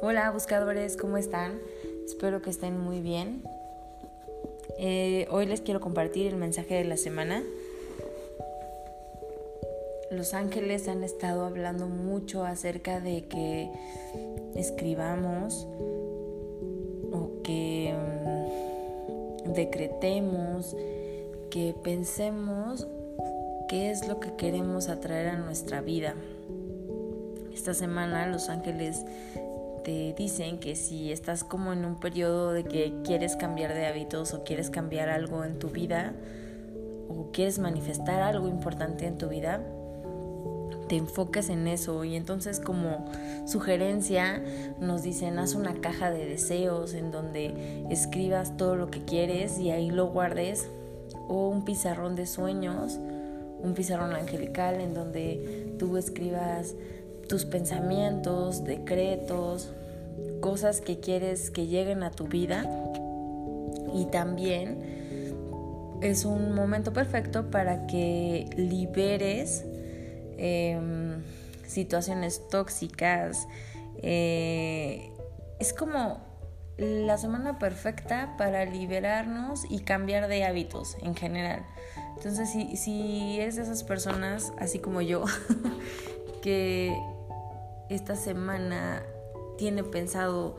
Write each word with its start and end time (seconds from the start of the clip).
Hola 0.00 0.30
buscadores, 0.30 0.96
¿cómo 0.96 1.16
están? 1.16 1.58
Espero 2.06 2.40
que 2.40 2.50
estén 2.50 2.78
muy 2.78 3.00
bien. 3.00 3.42
Eh, 4.78 5.26
hoy 5.32 5.46
les 5.46 5.60
quiero 5.60 5.80
compartir 5.80 6.28
el 6.28 6.36
mensaje 6.36 6.76
de 6.76 6.84
la 6.84 6.96
semana. 6.96 7.42
Los 10.12 10.34
ángeles 10.34 10.86
han 10.86 11.02
estado 11.02 11.44
hablando 11.44 11.88
mucho 11.88 12.44
acerca 12.44 13.00
de 13.00 13.24
que 13.24 13.72
escribamos 14.54 15.66
o 17.12 17.42
que 17.42 17.92
mm, 19.46 19.52
decretemos, 19.52 20.76
que 21.50 21.74
pensemos 21.82 22.86
qué 23.68 23.90
es 23.90 24.06
lo 24.06 24.20
que 24.20 24.36
queremos 24.36 24.88
atraer 24.88 25.30
a 25.30 25.36
nuestra 25.38 25.80
vida. 25.80 26.14
Esta 27.52 27.74
semana 27.74 28.28
los 28.28 28.48
ángeles 28.48 29.04
te 29.88 30.12
dicen 30.12 30.58
que 30.58 30.76
si 30.76 31.10
estás 31.12 31.44
como 31.44 31.72
en 31.72 31.86
un 31.86 31.98
periodo 31.98 32.52
de 32.52 32.62
que 32.62 32.92
quieres 33.04 33.36
cambiar 33.36 33.72
de 33.72 33.86
hábitos 33.86 34.34
o 34.34 34.44
quieres 34.44 34.68
cambiar 34.68 35.08
algo 35.08 35.44
en 35.44 35.58
tu 35.58 35.70
vida 35.70 36.12
o 37.08 37.30
quieres 37.32 37.58
manifestar 37.58 38.20
algo 38.20 38.48
importante 38.48 39.06
en 39.06 39.16
tu 39.16 39.30
vida, 39.30 39.62
te 40.90 40.96
enfoques 40.96 41.48
en 41.48 41.66
eso. 41.66 42.04
Y 42.04 42.16
entonces 42.16 42.60
como 42.60 43.06
sugerencia 43.46 44.44
nos 44.78 45.04
dicen 45.04 45.38
haz 45.38 45.54
una 45.54 45.80
caja 45.80 46.10
de 46.10 46.26
deseos 46.26 46.92
en 46.92 47.10
donde 47.10 47.86
escribas 47.88 48.58
todo 48.58 48.76
lo 48.76 48.90
que 48.90 49.06
quieres 49.06 49.58
y 49.58 49.70
ahí 49.70 49.90
lo 49.90 50.08
guardes 50.08 50.68
o 51.28 51.48
un 51.48 51.64
pizarrón 51.64 52.14
de 52.14 52.26
sueños, 52.26 52.98
un 53.62 53.72
pizarrón 53.72 54.12
angelical 54.12 54.82
en 54.82 54.92
donde 54.92 55.72
tú 55.78 55.96
escribas 55.96 56.74
tus 57.28 57.44
pensamientos, 57.44 58.64
decretos, 58.64 59.70
cosas 60.40 60.80
que 60.80 61.00
quieres 61.00 61.50
que 61.50 61.66
lleguen 61.66 62.02
a 62.02 62.10
tu 62.10 62.26
vida 62.26 62.64
y 63.94 64.06
también 64.06 65.98
es 66.00 66.24
un 66.24 66.54
momento 66.54 66.92
perfecto 66.92 67.50
para 67.50 67.86
que 67.86 68.48
liberes 68.56 69.64
em, 70.36 71.22
situaciones 71.66 72.48
tóxicas. 72.48 73.48
Eh, 74.02 75.10
es 75.58 75.72
como 75.72 76.20
la 76.76 77.18
semana 77.18 77.58
perfecta 77.58 78.36
para 78.38 78.64
liberarnos 78.64 79.64
y 79.68 79.80
cambiar 79.80 80.28
de 80.28 80.44
hábitos 80.44 80.96
en 81.02 81.16
general. 81.16 81.66
Entonces, 82.16 82.50
si, 82.50 82.76
si 82.76 83.38
de 83.38 83.46
esas 83.46 83.82
personas, 83.82 84.52
así 84.58 84.78
como 84.78 85.00
yo, 85.00 85.24
que 86.42 86.96
esta 87.88 88.16
semana 88.16 89.02
tiene 89.56 89.84
pensado 89.84 90.56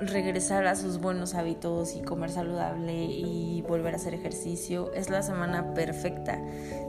regresar 0.00 0.66
a 0.66 0.76
sus 0.76 0.98
buenos 0.98 1.34
hábitos 1.34 1.94
y 1.94 2.00
comer 2.00 2.30
saludable 2.30 3.04
y 3.04 3.62
volver 3.68 3.92
a 3.92 3.96
hacer 3.96 4.14
ejercicio, 4.14 4.92
es 4.94 5.10
la 5.10 5.22
semana 5.22 5.74
perfecta. 5.74 6.38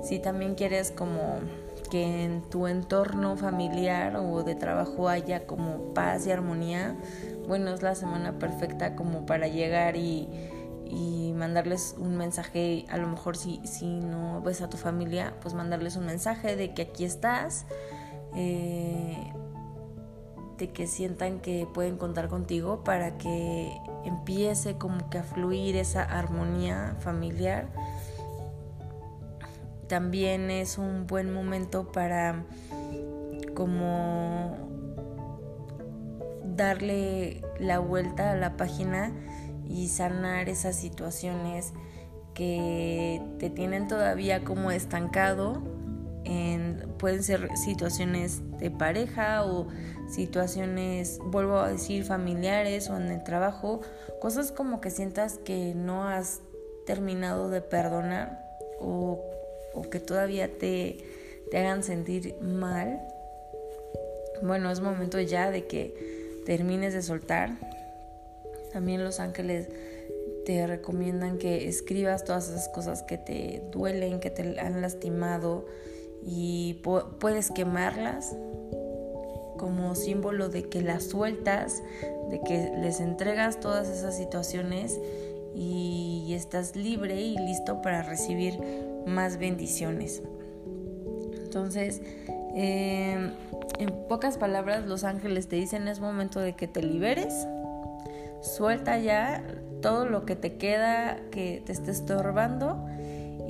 Si 0.02 0.20
también 0.20 0.56
quieres 0.56 0.92
como 0.92 1.40
que 1.90 2.24
en 2.24 2.42
tu 2.50 2.68
entorno 2.68 3.36
familiar 3.36 4.16
o 4.16 4.44
de 4.44 4.56
trabajo 4.56 5.10
haya 5.10 5.46
como 5.46 5.94
paz 5.94 6.26
y 6.26 6.32
armonía, 6.32 6.96
bueno, 7.48 7.74
es 7.74 7.82
la 7.82 7.96
semana 7.96 8.40
perfecta 8.40 8.96
como 8.96 9.26
para 9.26 9.50
llegar 9.50 9.98
y, 9.98 10.30
y 10.86 11.34
mandarles 11.36 11.96
un 11.98 12.16
mensaje, 12.16 12.86
a 12.90 12.98
lo 12.98 13.08
mejor 13.08 13.36
si, 13.36 13.60
si 13.66 14.00
no 14.00 14.42
ves 14.42 14.62
a 14.62 14.70
tu 14.70 14.78
familia, 14.78 15.34
pues 15.42 15.54
mandarles 15.54 15.98
un 15.98 16.06
mensaje 16.06 16.56
de 16.56 16.74
que 16.74 16.84
aquí 16.84 17.04
estás, 17.04 17.66
eh, 18.36 19.34
de 20.58 20.72
que 20.72 20.88
sientan 20.88 21.40
que 21.40 21.68
pueden 21.74 21.98
contar 21.98 22.28
contigo 22.28 22.84
para 22.84 23.18
que 23.18 23.76
empiece 24.06 24.78
como 24.78 25.10
que 25.10 25.18
a 25.18 25.24
fluir 25.24 25.76
esa 25.76 26.04
armonía 26.04 26.96
familiar. 27.00 27.68
También 29.88 30.52
es 30.52 30.78
un 30.78 31.08
buen 31.08 31.34
momento 31.34 31.92
para 31.92 32.46
como 33.56 34.56
darle 36.46 37.42
la 37.60 37.80
vuelta 37.80 38.32
a 38.32 38.36
la 38.36 38.56
página 38.56 39.12
y 39.68 39.88
sanar 39.88 40.50
esas 40.50 40.76
situaciones 40.76 41.74
que 42.34 43.22
te 43.40 43.50
tienen 43.50 43.88
todavía 43.88 44.44
como 44.44 44.72
estancado 44.72 45.62
pueden 46.98 47.24
ser 47.24 47.50
situaciones 47.58 48.42
de 48.60 48.70
pareja 48.70 49.46
o 49.46 49.68
situaciones, 50.10 51.20
vuelvo 51.24 51.60
a 51.60 51.72
decir, 51.72 52.04
familiares 52.04 52.90
o 52.90 52.98
en 52.98 53.08
el 53.12 53.24
trabajo, 53.24 53.82
cosas 54.20 54.52
como 54.52 54.82
que 54.82 54.90
sientas 54.90 55.40
que 55.40 55.74
no 55.76 56.08
has 56.08 56.42
terminado 56.86 57.50
de 57.50 57.62
perdonar 57.62 58.40
o, 58.80 59.24
que 59.90 60.00
todavía 60.00 60.58
te, 60.58 60.98
te 61.50 61.58
hagan 61.58 61.84
sentir 61.84 62.36
mal. 62.42 63.02
Bueno, 64.42 64.70
es 64.72 64.82
momento 64.82 65.20
ya 65.20 65.50
de 65.50 65.66
que 65.66 66.42
termines 66.46 66.94
de 66.94 67.02
soltar. 67.02 67.52
También 68.74 69.04
los 69.04 69.20
ángeles 69.20 69.68
te 70.46 70.66
recomiendan 70.66 71.38
que 71.38 71.68
escribas 71.68 72.24
todas 72.24 72.50
esas 72.50 72.70
cosas 72.70 73.04
que 73.04 73.18
te 73.18 73.62
duelen, 73.72 74.20
que 74.20 74.30
te 74.30 74.60
han 74.60 74.82
lastimado, 74.82 75.66
y 76.24 76.82
puedes 77.20 77.52
quemarlas 77.52 78.36
como 79.58 79.96
símbolo 79.96 80.50
de 80.50 80.64
que 80.64 80.82
las 80.82 81.04
sueltas, 81.04 81.84
de 82.30 82.42
que 82.42 82.74
les 82.82 83.00
entregas 83.00 83.60
todas 83.60 83.90
esas 83.90 84.18
situaciones 84.18 85.00
y 85.56 86.34
estás 86.34 86.76
libre 86.76 87.22
y 87.22 87.38
listo 87.38 87.82
para 87.82 88.02
recibir 88.02 88.60
más 89.06 89.38
bendiciones. 89.38 90.22
Entonces, 91.44 92.02
em, 92.56 93.34
en 93.78 94.08
pocas 94.08 94.38
palabras, 94.38 94.86
los 94.86 95.04
ángeles 95.04 95.48
te 95.48 95.58
dicen 95.58 95.88
es 95.88 96.00
momento 96.00 96.40
de 96.40 96.54
que 96.54 96.68
te 96.68 96.82
liberes, 96.82 97.48
suelta 98.42 98.98
ya 98.98 99.44
todo 99.82 100.06
lo 100.06 100.26
que 100.26 100.36
te 100.36 100.58
queda 100.58 101.20
que 101.32 101.62
te 101.66 101.72
esté 101.72 101.92
estorbando 101.92 102.86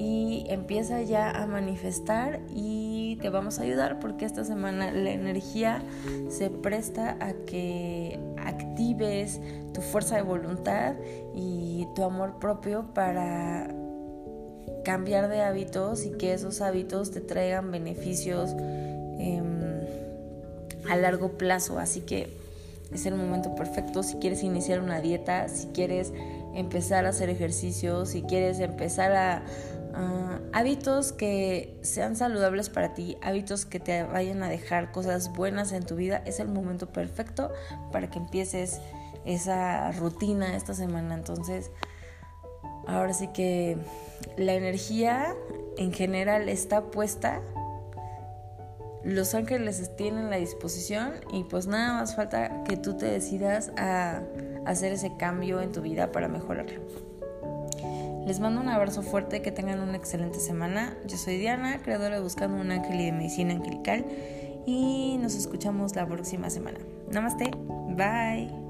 y 0.01 0.45
empieza 0.47 1.03
ya 1.03 1.29
a 1.29 1.45
manifestar 1.45 2.39
y 2.50 3.19
te 3.22 3.29
vamos 3.29 3.59
a 3.59 3.62
ayudar 3.62 4.00
porque 4.00 4.25
esta 4.25 4.44
semana 4.44 4.91
la 4.91 5.12
energía 5.12 5.84
se 6.28 6.50
presta 6.50 7.17
a 7.19 7.34
que 7.45 8.19
actives 8.38 9.39
tu 9.75 9.81
fuerza 9.81 10.16
de 10.16 10.23
voluntad 10.23 10.95
y 11.35 11.88
tu 11.94 12.03
amor 12.03 12.39
propio 12.39 12.88
para 12.95 13.67
cambiar 14.84 15.29
de 15.29 15.41
hábitos 15.41 16.03
y 16.03 16.13
que 16.13 16.33
esos 16.33 16.62
hábitos 16.62 17.12
te 17.12 17.22
traigan 17.22 17.69
beneficios 17.69 18.56
em, 19.19 19.62
a 20.89 20.95
largo 20.95 21.38
plazo. 21.38 21.78
Así 21.78 22.01
que 22.01 22.28
es 22.91 23.06
el 23.06 23.13
momento 23.13 23.53
perfecto 23.53 24.01
si 24.01 24.16
quieres 24.16 24.41
iniciar 24.41 24.79
una 24.79 25.00
dieta, 25.00 25.47
si 25.47 25.68
quieres 25.68 26.12
empezar 26.56 27.06
a 27.06 27.09
hacer 27.09 27.29
ejercicio, 27.29 28.07
si 28.07 28.23
quieres 28.23 28.59
empezar 28.59 29.12
a, 29.12 29.44
hábitos 30.53 31.12
que 31.12 31.78
sean 31.81 32.16
saludables 32.16 32.69
para 32.69 32.94
ti, 32.94 33.18
hábitos 33.22 33.66
que 33.66 33.79
te 33.79 34.03
vayan 34.03 34.44
a 34.44 34.50
dejar 34.50 34.91
cosas 34.91 35.34
buenas 35.34 35.72
en 35.72 35.85
tu 35.85 35.96
vida, 35.96 36.22
es 36.25 36.40
el 36.40 36.47
momento 36.47 36.88
perfecto 36.88 37.52
para 37.91 38.09
que 38.09 38.19
empieces 38.19 38.80
esa 39.25 39.91
rutina 39.91 40.56
esta 40.56 40.74
semana. 40.74 41.16
Entonces, 41.16 41.72
ahora 42.88 43.13
sí 43.13 43.28
que 43.28 43.78
la 44.38 44.53
energía 44.53 45.35
en 45.78 45.94
general 45.94 46.50
está 46.50 46.91
puesta. 46.91 47.42
Los 49.04 49.33
ángeles 49.33 49.95
tienen 49.95 50.30
la 50.30 50.38
disposición 50.38 51.13
y 51.31 51.44
pues 51.45 51.65
nada 51.65 51.94
más 51.94 52.15
falta 52.15 52.63
que 52.63 52.77
tú 52.77 52.98
te 52.98 53.07
decidas 53.07 53.71
a 53.77 54.21
hacer 54.65 54.94
ese 54.94 55.18
cambio 55.18 55.60
en 55.60 55.71
tu 55.71 55.81
vida 55.81 56.12
para 56.12 56.27
mejorarlo. 56.27 57.11
Les 58.25 58.39
mando 58.39 58.62
un 58.62 58.69
abrazo 58.69 59.01
fuerte, 59.01 59.41
que 59.41 59.51
tengan 59.51 59.79
una 59.79 59.97
excelente 59.97 60.39
semana. 60.39 60.95
Yo 61.07 61.18
soy 61.18 61.38
Diana, 61.38 61.79
creadora 61.81 62.18
de 62.18 62.21
Buscando 62.21 62.57
un 62.57 62.71
Ángel 62.71 63.00
y 63.00 63.06
de 63.06 63.12
Medicina 63.12 63.53
Angelical 63.53 64.06
y 64.65 65.18
nos 65.19 65.35
escuchamos 65.35 65.95
la 65.95 66.06
próxima 66.06 66.50
semana. 66.50 66.79
Namaste, 67.12 67.51
bye. 67.95 68.61